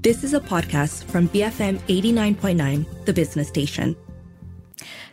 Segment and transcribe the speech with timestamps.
[0.00, 3.96] This is a podcast from BFM 89.9, the business station.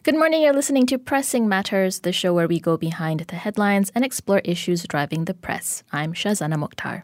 [0.04, 0.44] Good morning.
[0.44, 4.42] You're listening to Pressing Matters, the show where we go behind the headlines and explore
[4.46, 5.82] issues driving the press.
[5.92, 7.02] I'm Shazana Mokhtar.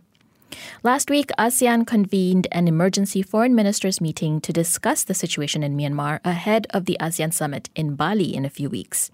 [0.83, 6.19] Last week, ASEAN convened an emergency foreign ministers meeting to discuss the situation in Myanmar
[6.23, 9.09] ahead of the ASEAN summit in Bali in a few weeks.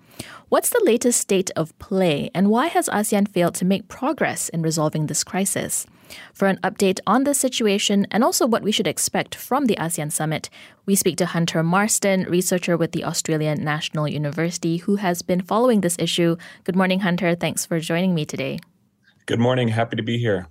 [0.50, 4.62] What's the latest state of play, and why has ASEAN failed to make progress in
[4.62, 5.88] resolving this crisis?
[6.34, 10.12] For an update on the situation and also what we should expect from the ASEAN
[10.12, 10.50] summit,
[10.86, 15.82] we speak to Hunter Marston, researcher with the Australian National University, who has been following
[15.82, 16.38] this issue.
[16.64, 17.36] Good morning, Hunter.
[17.36, 18.60] Thanks for joining me today.
[19.28, 19.68] Good morning.
[19.68, 20.48] Happy to be here.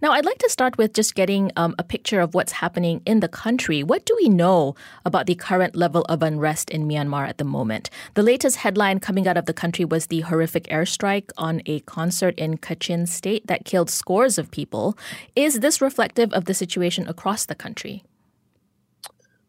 [0.00, 3.18] Now, I'd like to start with just getting um, a picture of what's happening in
[3.18, 3.82] the country.
[3.82, 7.90] What do we know about the current level of unrest in Myanmar at the moment?
[8.14, 12.38] The latest headline coming out of the country was the horrific airstrike on a concert
[12.38, 14.96] in Kachin state that killed scores of people.
[15.34, 18.04] Is this reflective of the situation across the country?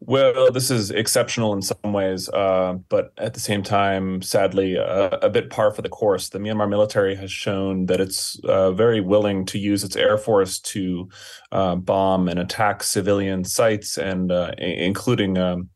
[0.04, 5.16] Well, this is exceptional in some ways, uh, but at the same time, sadly, uh,
[5.22, 6.28] a bit par for the course.
[6.28, 10.58] The Myanmar military has shown that it's uh, very willing to use its air force
[10.58, 11.08] to
[11.52, 15.68] uh, bomb and attack civilian sites, and uh, including um,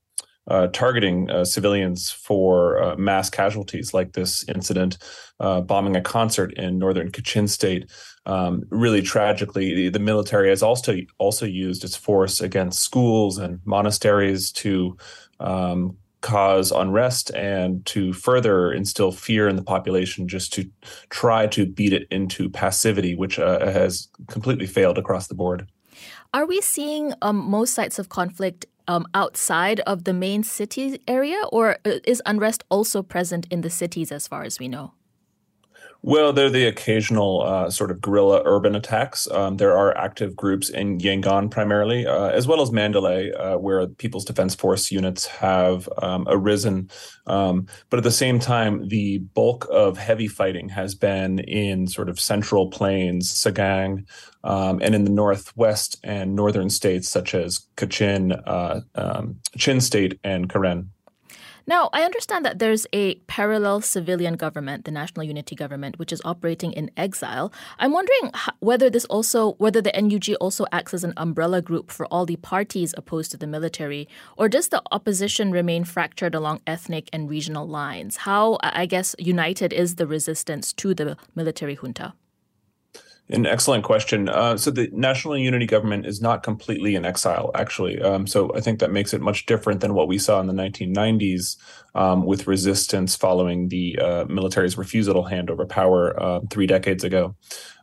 [0.48, 4.98] uh, targeting uh, civilians for uh, mass casualties, like this incident
[5.41, 7.91] uh, bombing a concert in northern Kachin State.
[8.27, 13.61] Um, really tragically, the, the, military has also also used its force against schools and
[13.64, 14.97] monasteries to
[15.38, 20.69] um, cause unrest and to further instill fear in the population, just to
[21.08, 25.69] try to beat it into passivity, which uh, has completely failed across the board.
[26.34, 31.42] Are we seeing um, most sites of conflict um, outside of the main city area,
[31.52, 34.92] or uh, is unrest also present in the cities as far as we know?
[36.02, 39.28] Well, there are the occasional uh, sort of guerrilla urban attacks.
[39.28, 43.84] Um, there are active groups in Yangon primarily, uh, as well as Mandalay, uh, where
[43.88, 46.90] People's Defense Force units have um, arisen.
[47.26, 52.08] Um, but at the same time, the bulk of heavy fighting has been in sort
[52.08, 54.06] of central plains, Sagaing,
[54.46, 60.18] um, and in the northwest and northern states such as Kachin, uh, um, Chin State,
[60.22, 60.90] and Karen.
[61.68, 66.22] Now, I understand that there's a parallel civilian government, the National Unity Government, which is
[66.24, 67.52] operating in exile.
[67.80, 68.30] I'm wondering
[68.60, 72.36] whether this also, whether the NUG also acts as an umbrella group for all the
[72.36, 77.66] parties opposed to the military, or does the opposition remain fractured along ethnic and regional
[77.66, 78.18] lines?
[78.18, 82.14] How, I guess, united is the resistance to the military junta?
[83.28, 84.28] An excellent question.
[84.28, 88.00] Uh, so the National Unity Government is not completely in exile, actually.
[88.00, 90.53] Um, so I think that makes it much different than what we saw in the
[90.53, 91.56] 1990s
[91.96, 97.02] um, with resistance following the uh, military's refusal to hand over power uh, three decades
[97.02, 97.34] ago.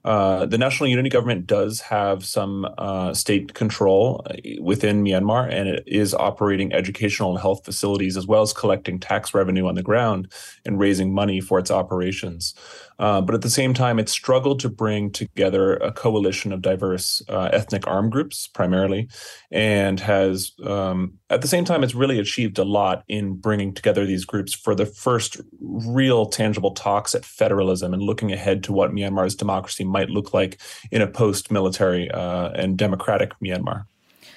[0.06, 5.69] Uh, the National Unity Government does have some uh, state control uh, within Myanmar, and
[5.69, 9.81] it is operating educational and health facilities as well as collecting tax revenue on the
[9.81, 10.31] ground
[10.66, 12.53] and raising money for its operations.
[13.00, 17.22] Uh, but at the same time, it struggled to bring together a coalition of diverse
[17.30, 19.09] ethnic armed groups, primarily,
[19.51, 24.03] and has, um, at the same time, it's really achieved a lot in bringing together
[24.06, 28.91] these groups for the first real tangible talks at federalism and looking ahead to what
[28.91, 30.59] Myanmar's democracy might look like
[30.91, 33.86] in a post-military uh, and democratic Myanmar.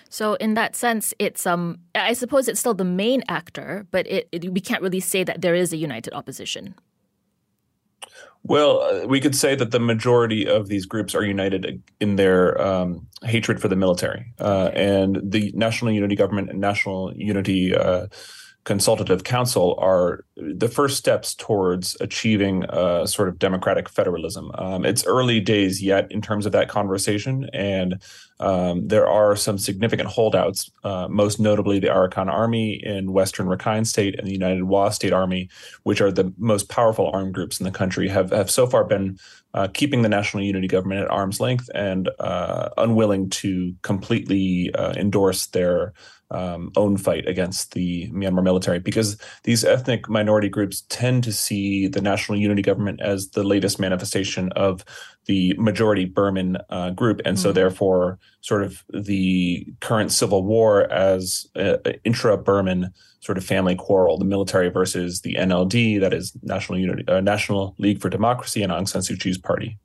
[0.09, 4.29] So in that sense, it's um, I suppose it's still the main actor, but it,
[4.33, 6.75] it, we can't really say that there is a united opposition.
[8.45, 12.61] Well, uh, we could say that the majority of these groups are united in their
[12.63, 18.07] um, hatred for the military, uh, and the National Unity Government and National Unity uh,
[18.67, 24.51] consultative council are the first steps towards achieving a sort of democratic federalism.
[24.57, 28.03] Um, it's early days yet in terms of that conversation, and
[28.41, 33.87] um, there are some significant holdouts, uh, most notably the Arakan Army in Western Rakhine
[33.87, 35.49] State and the United Wa State Army,
[35.85, 39.17] which are the most powerful armed groups in the country, have, have so far been
[39.55, 44.93] uh, keeping the National Unity Government at arm's length and uh, unwilling to completely uh,
[44.97, 45.95] endorse their
[46.31, 51.87] um, own fight against the Myanmar military because these ethnic minority groups tend to see
[51.87, 54.85] the National Unity Government as the latest manifestation of
[55.27, 57.21] the majority Burman uh, group.
[57.25, 57.55] And so, mm-hmm.
[57.55, 64.19] therefore, sort of the current civil war as an intra Burman sort of family quarrel,
[64.19, 68.73] the military versus the NLD, that is National Unity, uh, National League for Democracy and
[68.73, 69.79] Aung San Suu Kyi's party.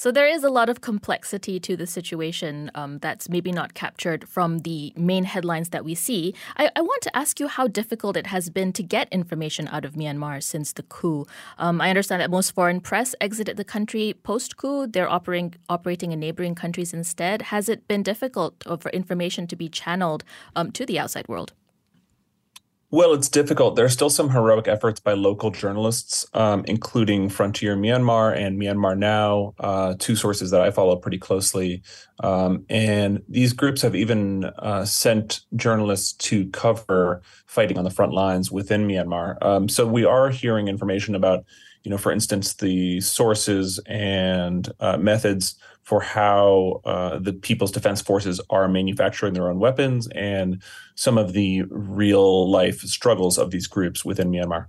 [0.00, 4.26] So there is a lot of complexity to the situation um, that's maybe not captured
[4.26, 6.34] from the main headlines that we see.
[6.56, 9.84] I, I, want to ask you how difficult it has been to get information out
[9.84, 11.26] of Myanmar since the coup.
[11.58, 14.86] Um, I understand that most foreign press exited the country post coup.
[14.86, 17.42] They're operating operating in neighboring countries instead.
[17.52, 20.24] Has it been difficult for information to be channeled
[20.56, 21.52] um, to the outside world?
[22.92, 23.76] Well, it's difficult.
[23.76, 28.98] There are still some heroic efforts by local journalists, um, including Frontier Myanmar and Myanmar
[28.98, 31.82] Now, uh, two sources that I follow pretty closely.
[32.24, 38.12] Um, and these groups have even uh, sent journalists to cover fighting on the front
[38.12, 39.36] lines within Myanmar.
[39.40, 41.44] Um, so we are hearing information about,
[41.84, 45.54] you know, for instance, the sources and uh, methods
[45.90, 50.62] for how uh, the People's Defense Forces are manufacturing their own weapons and
[50.94, 54.66] some of the real life struggles of these groups within Myanmar.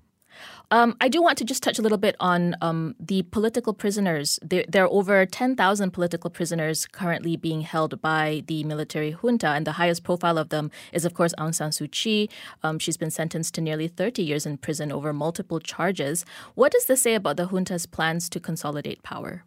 [0.71, 4.39] Um, I do want to just touch a little bit on um, the political prisoners.
[4.41, 9.67] There, there, are over 10,000 political prisoners currently being held by the military junta, and
[9.67, 12.31] the highest profile of them is, of course, Aung San Suu Kyi.
[12.63, 16.25] Um, she's been sentenced to nearly 30 years in prison over multiple charges.
[16.56, 19.44] What does this say about the junta's plans to consolidate power?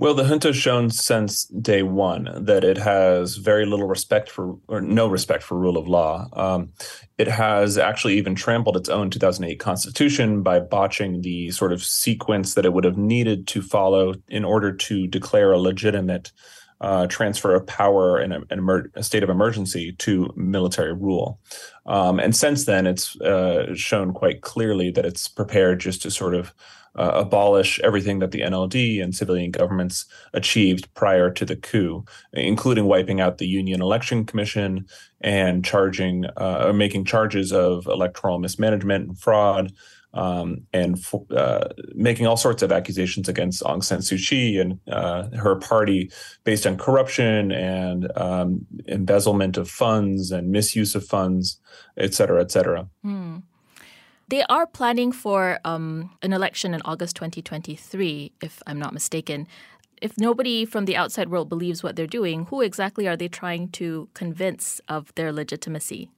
[0.00, 4.56] Well, the junta has shown since day one that it has very little respect for,
[4.66, 6.26] or no respect for rule of law.
[6.32, 6.72] Um,
[7.18, 12.54] it has actually even trampled its own 2008 constitution by botching the sort of sequence
[12.54, 16.32] that it would have needed to follow in order to declare a legitimate
[16.80, 21.38] uh, transfer of power in a, emer- a, state of emergency to military rule.
[21.84, 26.34] Um, and since then, it's uh, shown quite clearly that it's prepared just to sort
[26.34, 26.54] of
[26.96, 32.86] uh, abolish everything that the NLD and civilian governments achieved prior to the coup, including
[32.86, 34.86] wiping out the Union Election Commission
[35.20, 39.72] and charging uh, or making charges of electoral mismanagement and fraud.
[40.12, 40.98] Um, and
[41.36, 46.10] uh, making all sorts of accusations against Aung San Suu Kyi and uh, her party
[46.42, 51.60] based on corruption and um, embezzlement of funds and misuse of funds,
[51.96, 52.88] et cetera, et cetera.
[53.06, 53.44] Mm.
[54.30, 59.48] They are planning for um, an election in August 2023, if I'm not mistaken.
[60.00, 63.70] If nobody from the outside world believes what they're doing, who exactly are they trying
[63.70, 66.10] to convince of their legitimacy?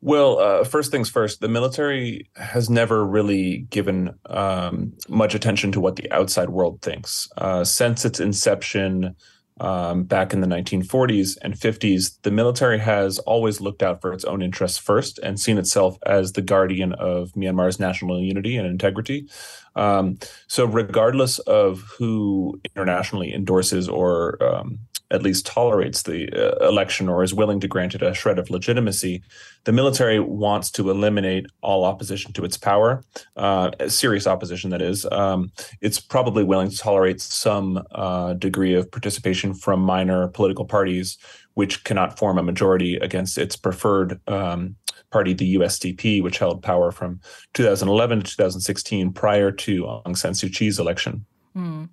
[0.00, 5.80] Well, uh, first things first, the military has never really given um, much attention to
[5.80, 7.28] what the outside world thinks.
[7.36, 9.14] Uh, since its inception,
[9.60, 14.24] um, back in the 1940s and 50s, the military has always looked out for its
[14.24, 19.28] own interests first and seen itself as the guardian of Myanmar's national unity and integrity.
[19.76, 20.18] Um,
[20.48, 24.78] so, regardless of who internationally endorses or um,
[25.12, 28.50] at least tolerates the uh, election or is willing to grant it a shred of
[28.50, 29.22] legitimacy,
[29.64, 33.04] the military wants to eliminate all opposition to its power,
[33.36, 35.06] uh, serious opposition, that is.
[35.12, 41.18] Um, it's probably willing to tolerate some uh, degree of participation from minor political parties,
[41.54, 44.76] which cannot form a majority against its preferred um,
[45.10, 47.20] party, the USDP, which held power from
[47.52, 51.26] 2011 to 2016 prior to Aung San Suu Kyi's election.
[51.56, 51.88] Mm.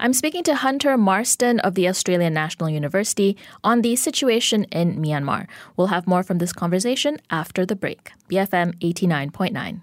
[0.00, 5.46] I'm speaking to Hunter Marston of the Australian National University on the situation in Myanmar.
[5.76, 8.12] We'll have more from this conversation after the break.
[8.30, 9.80] BFM 89.9.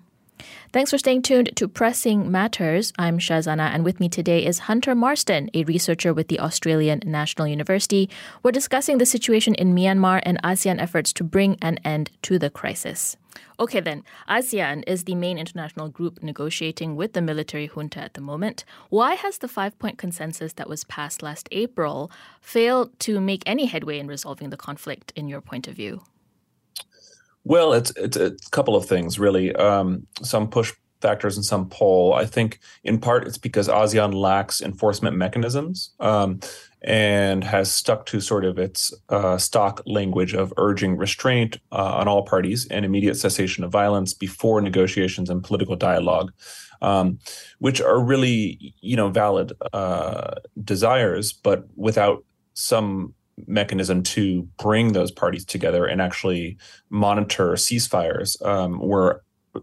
[0.71, 2.91] Thanks for staying tuned to Pressing Matters.
[2.97, 7.47] I'm Shazana, and with me today is Hunter Marston, a researcher with the Australian National
[7.47, 8.09] University.
[8.43, 12.49] We're discussing the situation in Myanmar and ASEAN efforts to bring an end to the
[12.49, 13.15] crisis.
[13.59, 18.21] Okay, then, ASEAN is the main international group negotiating with the military junta at the
[18.21, 18.65] moment.
[18.89, 22.11] Why has the five point consensus that was passed last April
[22.41, 26.03] failed to make any headway in resolving the conflict, in your point of view?
[27.45, 29.55] Well, it's it's a couple of things really.
[29.55, 32.13] Um, some push factors and some pull.
[32.13, 36.39] I think in part it's because ASEAN lacks enforcement mechanisms um,
[36.81, 42.07] and has stuck to sort of its uh, stock language of urging restraint uh, on
[42.07, 46.31] all parties and immediate cessation of violence before negotiations and political dialogue.
[46.81, 47.19] Um,
[47.59, 52.23] which are really, you know, valid uh, desires, but without
[52.53, 53.13] some
[53.47, 56.57] mechanism to bring those parties together and actually
[56.89, 59.19] monitor ceasefires um, we're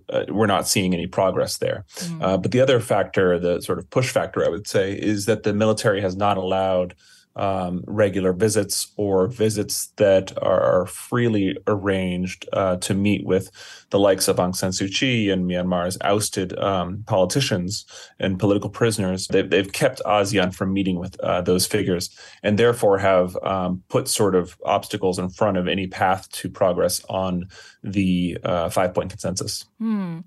[0.08, 1.84] uh, we're not seeing any progress there.
[1.96, 2.22] Mm.
[2.22, 5.42] Uh, but the other factor, the sort of push factor, I would say, is that
[5.42, 6.94] the military has not allowed
[7.36, 13.50] um, regular visits or visits that are freely arranged uh, to meet with
[13.90, 17.84] the likes of Aung San Suu Kyi and Myanmar's ousted um, politicians
[18.18, 19.26] and political prisoners.
[19.28, 22.10] They've, they've kept ASEAN from meeting with uh, those figures
[22.42, 27.02] and therefore have um, put sort of obstacles in front of any path to progress
[27.08, 27.48] on
[27.82, 29.64] the uh, five point consensus.
[29.78, 30.20] Hmm.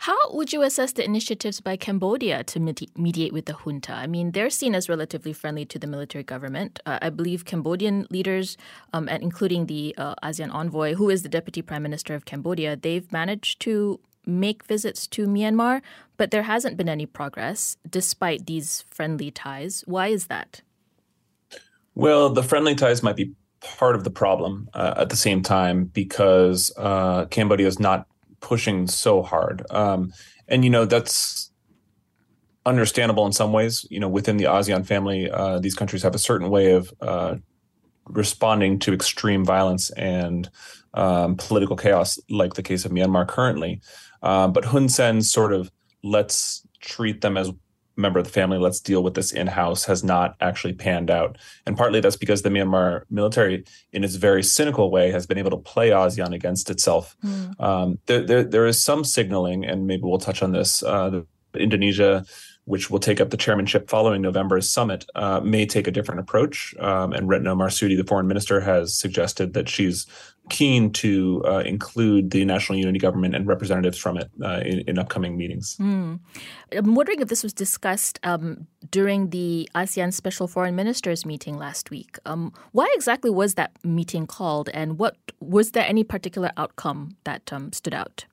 [0.00, 3.92] How would you assess the initiatives by Cambodia to mediate with the junta?
[3.92, 6.47] I mean, they're seen as relatively friendly to the military government.
[6.56, 8.56] Uh, I believe Cambodian leaders,
[8.92, 12.76] um, and including the uh, ASEAN envoy, who is the deputy prime minister of Cambodia,
[12.76, 15.80] they've managed to make visits to Myanmar,
[16.16, 19.82] but there hasn't been any progress despite these friendly ties.
[19.86, 20.62] Why is that?
[21.94, 25.86] Well, the friendly ties might be part of the problem uh, at the same time
[25.86, 28.06] because uh, Cambodia is not
[28.40, 29.64] pushing so hard.
[29.70, 30.12] Um,
[30.46, 31.47] and, you know, that's
[32.66, 33.86] understandable in some ways.
[33.90, 37.36] You know, within the ASEAN family, uh, these countries have a certain way of uh,
[38.06, 40.50] responding to extreme violence and
[40.94, 43.80] um, political chaos, like the case of Myanmar currently.
[44.22, 45.70] Um, but Hun Sen sort of
[46.02, 47.50] let's treat them as
[47.98, 51.36] member of the family, let's deal with this in house, has not actually panned out.
[51.66, 55.50] And partly that's because the Myanmar military, in its very cynical way, has been able
[55.50, 57.16] to play ASEAN against itself.
[57.24, 57.60] Mm.
[57.60, 60.82] Um, there, there, there is some signaling, and maybe we'll touch on this.
[60.82, 61.22] Uh,
[61.54, 62.24] Indonesia,
[62.68, 66.74] which will take up the chairmanship following November's summit, uh, may take a different approach.
[66.78, 70.06] Um, and Retno Marsudi, the foreign minister, has suggested that she's
[70.50, 74.98] keen to uh, include the National Unity Government and representatives from it uh, in, in,
[74.98, 75.76] upcoming meetings.
[75.80, 76.20] Mm.
[76.72, 81.90] I'm wondering if this was discussed um, during the ASEAN Special Foreign Ministers meeting last
[81.90, 82.18] week.
[82.26, 87.50] Um, why exactly was that meeting called, and what was there any particular outcome that
[87.50, 88.26] um, stood out?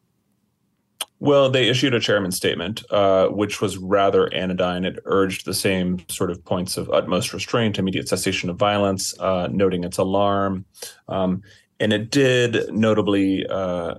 [1.19, 4.83] Well, they issued a chairman's statement, uh, which was rather anodyne.
[4.83, 9.47] It urged the same sort of points of utmost restraint, immediate cessation of violence, uh,
[9.49, 10.65] noting its alarm.
[11.07, 11.41] Um,
[11.79, 13.95] and it did notably uh,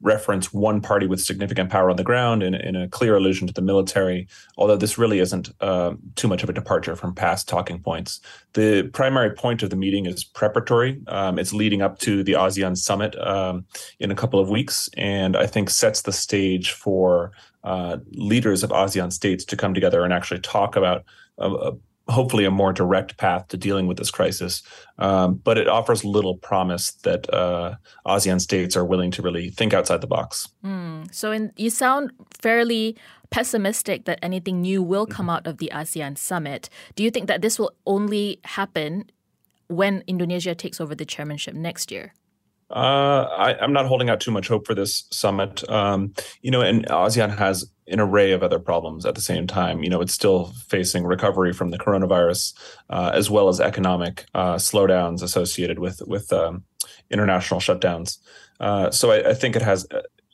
[0.00, 3.52] reference one party with significant power on the ground in, in, a clear allusion to
[3.52, 7.80] the military, although this really isn't uh, too much of a departure from past talking
[7.80, 8.20] points.
[8.52, 11.00] The primary point of the meeting is preparatory.
[11.06, 13.64] Um, it's leading up to the ASEAN summit um,
[13.98, 17.32] in a couple of weeks, and I think sets the stage for
[17.64, 21.04] uh, leaders of ASEAN states to come together and actually talk about
[21.38, 21.72] a,
[22.08, 24.62] hopefully a more direct path to dealing with this crisis.
[24.98, 29.72] Um, but it offers little promise that uh, ASEAN states are willing to really think
[29.72, 30.48] outside the box.
[30.64, 31.12] Mm.
[31.14, 32.96] So, in, you sound fairly
[33.30, 36.68] pessimistic that anything new will come out of the ASEAN summit.
[36.94, 39.10] Do you think that this will only happen
[39.68, 42.12] when Indonesia takes over the chairmanship next year?
[42.72, 45.68] Uh, I, am not holding out too much hope for this summit.
[45.68, 49.82] Um, you know, and ASEAN has an array of other problems at the same time.
[49.82, 52.54] You know, it's still facing recovery from the coronavirus,
[52.88, 56.64] uh, as well as economic uh, slowdowns associated with with um,
[57.10, 58.18] international shutdowns.
[58.58, 59.86] Uh, so I, I, think it has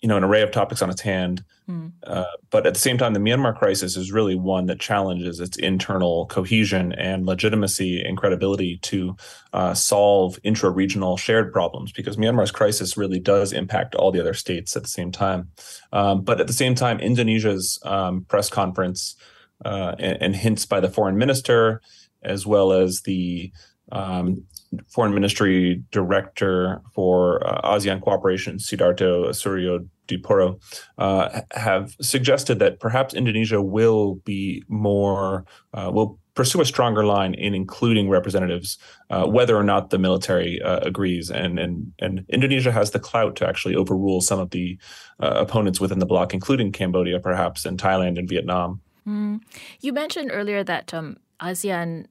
[0.02, 1.90] you know an array of topics on its hand mm.
[2.04, 5.56] uh, but at the same time the myanmar crisis is really one that challenges its
[5.56, 9.16] internal cohesion and legitimacy and credibility to
[9.52, 14.76] uh, solve intra-regional shared problems because myanmar's crisis really does impact all the other states
[14.76, 15.48] at the same time
[15.92, 19.16] um, but at the same time indonesia's um, press conference
[19.64, 21.80] uh, and, and hints by the foreign minister
[22.22, 23.52] as well as the
[23.92, 24.44] um,
[24.88, 30.60] foreign ministry director for uh, ASEAN cooperation, Sidarto Suryo Dipuro,
[30.98, 35.44] uh, have suggested that perhaps Indonesia will be more,
[35.74, 38.78] uh, will pursue a stronger line in including representatives,
[39.10, 41.30] uh, whether or not the military uh, agrees.
[41.30, 44.78] And, and, and Indonesia has the clout to actually overrule some of the
[45.20, 48.80] uh, opponents within the bloc, including Cambodia, perhaps, and Thailand and Vietnam.
[49.06, 49.40] Mm.
[49.80, 52.06] You mentioned earlier that um, ASEAN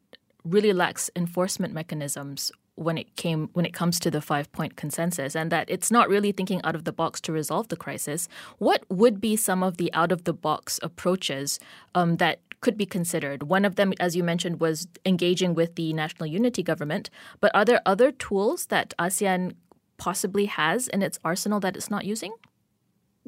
[0.49, 5.35] really lacks enforcement mechanisms when it came when it comes to the five point consensus
[5.35, 8.27] and that it's not really thinking out of the box to resolve the crisis.
[8.59, 11.59] What would be some of the out of the box approaches
[11.95, 13.43] um, that could be considered?
[13.43, 17.65] One of them as you mentioned was engaging with the national unity government but are
[17.65, 19.53] there other tools that asean
[19.97, 22.33] possibly has in its arsenal that it's not using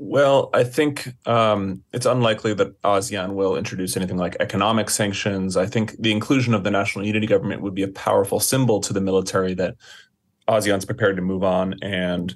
[0.01, 5.57] well, I think um, it's unlikely that ASEAN will introduce anything like economic sanctions.
[5.57, 8.93] I think the inclusion of the National Unity Government would be a powerful symbol to
[8.93, 9.75] the military that
[10.47, 12.33] ASEAN's prepared to move on and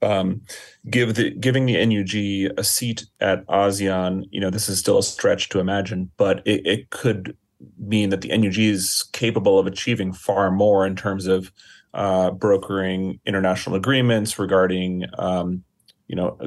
[0.00, 0.40] um,
[0.88, 4.24] give the giving the NUG a seat at ASEAN.
[4.30, 7.36] You know, this is still a stretch to imagine, but it, it could
[7.78, 11.52] mean that the NUG is capable of achieving far more in terms of
[11.92, 15.64] uh, brokering international agreements regarding um,
[16.08, 16.38] you know,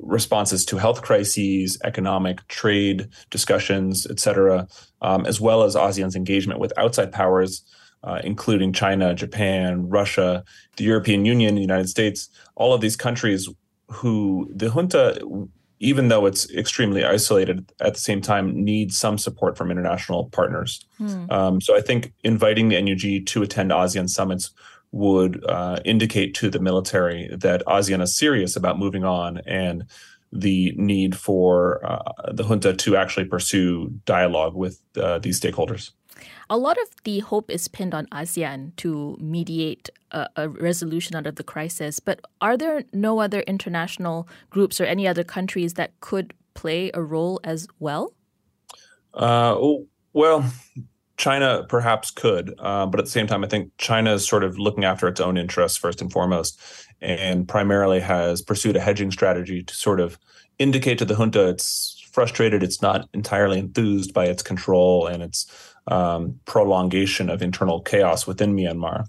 [0.00, 4.66] responses to health crises, economic, trade discussions, et cetera,
[5.02, 7.62] um, as well as ASEAN's engagement with outside powers,
[8.04, 10.44] uh, including China, Japan, Russia,
[10.76, 13.48] the European Union, the United States, all of these countries
[13.88, 15.20] who the junta,
[15.80, 20.84] even though it's extremely isolated, at the same time needs some support from international partners.
[20.98, 21.30] Hmm.
[21.30, 24.52] Um, so I think inviting the NUG to attend ASEAN summits
[24.92, 29.84] would uh, indicate to the military that ASEAN is serious about moving on and
[30.32, 35.92] the need for uh, the junta to actually pursue dialogue with uh, these stakeholders.
[36.50, 41.26] A lot of the hope is pinned on ASEAN to mediate a, a, resolution out
[41.26, 45.92] of the crisis, but are there no other international groups or any other countries that
[46.00, 48.14] could play a role as well?
[49.14, 49.56] Uh,
[50.12, 50.50] well,
[51.18, 54.58] China perhaps could, uh, but at the same time, I think China is sort of
[54.58, 56.60] looking after its own interests first and foremost,
[57.00, 60.18] and primarily has pursued a hedging strategy to sort of
[60.58, 65.46] indicate to the junta it's frustrated, it's not entirely enthused by its control and its
[65.88, 69.06] um, prolongation of internal chaos within Myanmar.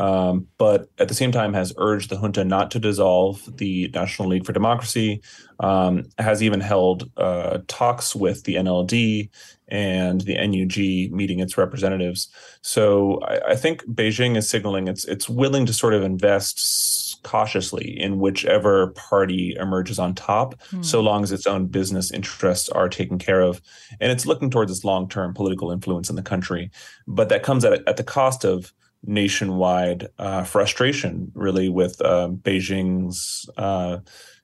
[0.00, 4.28] Um, but at the same time has urged the junta not to dissolve the National
[4.28, 5.20] League for Democracy,
[5.60, 9.28] um, has even held uh, talks with the NLD
[9.68, 12.28] and the NUG meeting its representatives.
[12.62, 18.00] So I, I, think Beijing is signaling it's it's willing to sort of invest cautiously
[18.00, 20.80] in whichever party emerges on top, hmm.
[20.80, 23.60] so long as its own business interests are taken care of,
[24.00, 26.70] and it's looking towards its long term political influence in the country.
[27.06, 28.72] But that comes at at the cost of
[29.04, 33.48] nationwide uh, frustration, really, with uh, Beijing's.
[33.56, 33.98] Uh,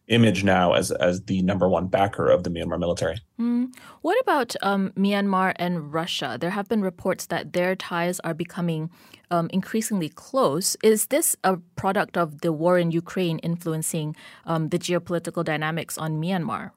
[0.09, 3.19] image now as as the number one backer of the Myanmar military.
[3.41, 3.75] Mm.
[4.03, 6.37] What about um, Myanmar and Russia?
[6.41, 8.91] There have been reports that their ties are becoming
[9.31, 10.77] um, increasingly close.
[10.83, 16.21] Is this a product of the war in Ukraine influencing um, the geopolitical dynamics on
[16.21, 16.71] Myanmar?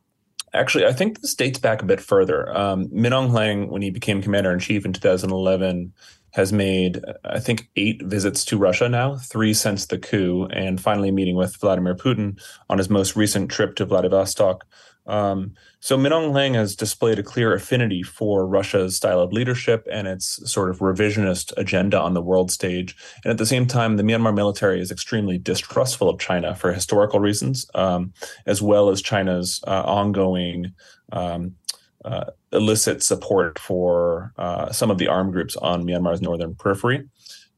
[0.54, 2.50] Actually, I think this dates back a bit further.
[2.58, 5.94] Um, Min Aung Hlaing, when he became commander in chief in 2011,
[6.34, 11.12] has made, I think, eight visits to Russia now, three since the coup, and finally
[11.12, 14.66] meeting with Vladimir Putin on his most recent trip to Vladivostok.
[15.08, 19.88] Um, so Min Aung Hlaing has displayed a clear affinity for Russia's style of leadership
[19.92, 22.96] and its sort of revisionist agenda on the world stage.
[23.24, 27.20] And at the same time, the Myanmar military is extremely distrustful of China for historical
[27.20, 28.14] reasons, um,
[28.46, 30.74] as well as China's uh, ongoing
[31.12, 31.56] um,
[32.10, 37.08] uh, illicit support for uh, some of the armed groups on Myanmar's northern periphery.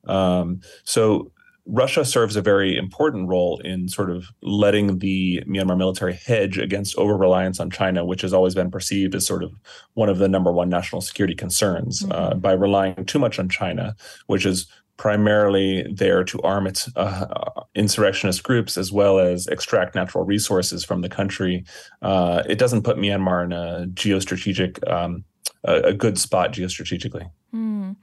[0.07, 1.31] Um, so
[1.65, 6.97] Russia serves a very important role in sort of letting the Myanmar military hedge against
[6.97, 9.53] over reliance on China, which has always been perceived as sort of
[9.93, 12.03] one of the number one national security concerns.
[12.03, 12.11] Uh, mm-hmm.
[12.21, 13.95] Uh, by relying too much on China,
[14.27, 14.67] which is
[15.01, 17.25] primarily there to arm its uh,
[17.73, 21.65] insurrectionist groups as well as extract natural resources from the country.
[22.03, 25.23] Uh, it doesn't put Myanmar in a geostrategic, um,
[25.63, 27.27] a, a, good spot geostrategically.
[27.51, 27.95] Mm.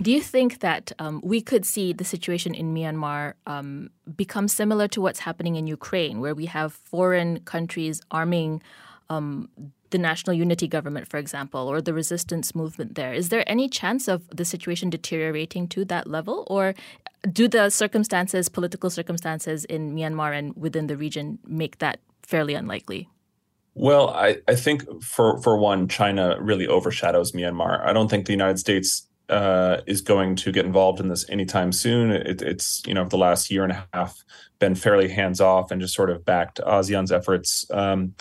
[0.00, 4.86] Do you think that um, we could see the situation in Myanmar um, become similar
[4.94, 8.62] to what's happening in Ukraine, where we have foreign countries arming
[9.10, 9.48] um,
[9.90, 13.12] the national unity government, for example, or the resistance movement there.
[13.12, 16.74] Is there any chance of the situation deteriorating to that level, or
[17.32, 23.08] do the circumstances, political circumstances in Myanmar and within the region, make that fairly unlikely?
[23.74, 27.84] Well, I, I think for for one, China really overshadows Myanmar.
[27.86, 31.72] I don't think the United States uh, is going to get involved in this anytime
[31.72, 32.10] soon.
[32.10, 34.24] It, it's you know the last year and a half
[34.58, 37.66] been fairly hands off and just sort of backed ASEAN's efforts.
[37.70, 38.14] Um,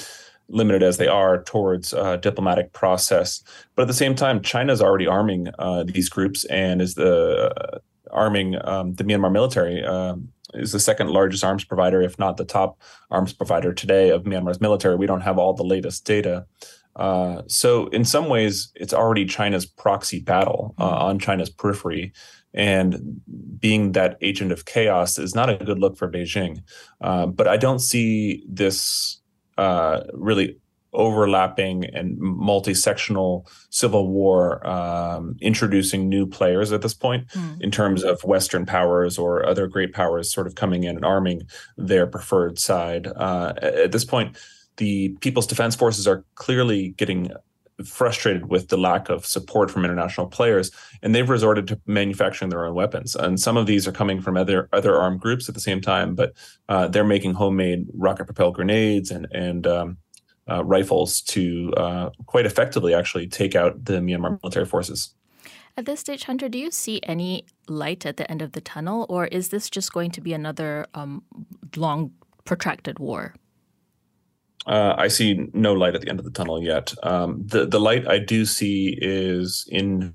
[0.49, 3.43] limited as they are towards uh, diplomatic process.
[3.75, 7.53] But at the same time, China is already arming uh, these groups and is the
[7.55, 7.79] uh,
[8.11, 9.83] arming um, the Myanmar military.
[9.83, 12.79] Um, is the second largest arms provider, if not the top
[13.11, 14.95] arms provider today of Myanmar's military.
[14.95, 16.45] We don't have all the latest data.
[16.95, 21.03] Uh, so, in some ways, it's already China's proxy battle uh, mm-hmm.
[21.03, 22.11] on China's periphery.
[22.53, 23.21] And
[23.59, 26.63] being that agent of chaos is not a good look for Beijing.
[27.01, 29.16] Uh, but I don't see this
[29.57, 30.57] uh, really
[30.93, 37.61] overlapping and multi-sectional civil war um, introducing new players at this point mm.
[37.61, 41.41] in terms of western powers or other great powers sort of coming in and arming
[41.77, 44.37] their preferred side uh, at this point
[44.77, 47.31] the people's defense forces are clearly getting
[47.85, 50.71] frustrated with the lack of support from international players
[51.03, 54.35] and they've resorted to manufacturing their own weapons and some of these are coming from
[54.35, 56.33] other other armed groups at the same time but
[56.69, 59.97] uh, they're making homemade rocket propelled grenades and and um,
[60.49, 65.13] uh, rifles to uh, quite effectively actually take out the Myanmar military forces.
[65.75, 69.05] At this stage, Hunter, do you see any light at the end of the tunnel,
[69.09, 71.21] or is this just going to be another um,
[71.75, 72.11] long,
[72.45, 73.35] protracted war?
[74.67, 76.93] Uh, I see no light at the end of the tunnel yet.
[77.03, 80.13] Um, the the light I do see is in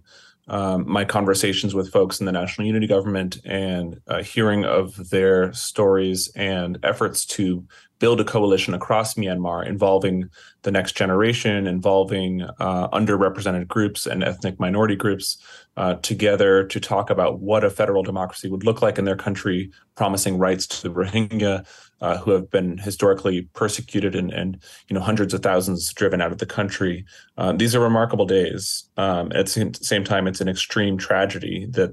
[0.48, 5.52] um, my conversations with folks in the National Unity Government and uh, hearing of their
[5.52, 7.64] stories and efforts to
[8.00, 10.28] build a coalition across Myanmar involving
[10.62, 15.38] the next generation, involving uh, underrepresented groups and ethnic minority groups
[15.76, 19.70] uh, together to talk about what a federal democracy would look like in their country,
[19.94, 21.64] promising rights to the Rohingya,
[22.02, 26.32] uh, who have been historically persecuted and, and you know hundreds of thousands driven out
[26.32, 27.04] of the country.
[27.38, 28.84] Uh, these are remarkable days.
[28.96, 31.92] Um, at the same time, it's an extreme tragedy that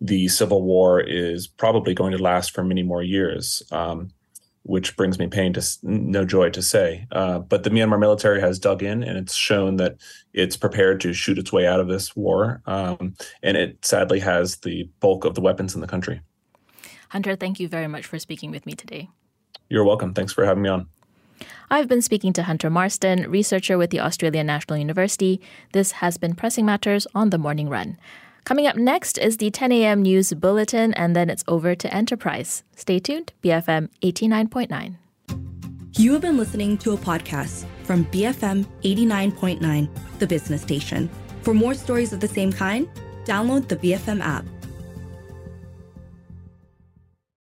[0.00, 3.62] the civil war is probably going to last for many more years.
[3.70, 4.10] Um,
[4.64, 7.06] which brings me pain to no joy to say.
[7.10, 9.96] Uh, but the Myanmar military has dug in and it's shown that
[10.34, 12.60] it's prepared to shoot its way out of this war.
[12.66, 16.20] Um, and it sadly has the bulk of the weapons in the country.
[17.08, 19.08] Hunter, thank you very much for speaking with me today.
[19.70, 20.12] You're welcome.
[20.12, 20.88] Thanks for having me on.
[21.70, 25.40] I've been speaking to Hunter Marston, researcher with the Australian National University.
[25.72, 27.96] This has been Pressing Matters on the Morning Run.
[28.44, 30.02] Coming up next is the 10 a.m.
[30.02, 32.64] news bulletin, and then it's over to Enterprise.
[32.74, 34.96] Stay tuned, BFM 89.9.
[35.96, 41.08] You have been listening to a podcast from BFM 89.9, the business station.
[41.42, 42.88] For more stories of the same kind,
[43.24, 44.44] download the BFM app.